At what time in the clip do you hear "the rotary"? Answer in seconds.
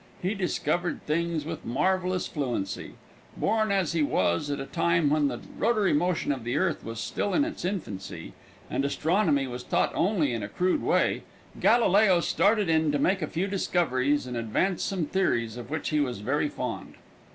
5.27-5.93